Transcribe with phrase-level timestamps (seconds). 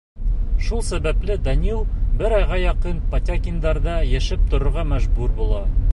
[0.67, 1.83] Шул сәбәпле Данил
[2.23, 5.63] бер айға яҡын Потякиндарҙа йәшәп торорға мәжбүр була.